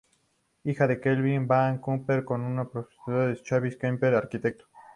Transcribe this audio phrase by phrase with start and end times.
[0.63, 4.65] Hija de Claire van Kampen, una compositora, y Chris van Kampen, arquitecto.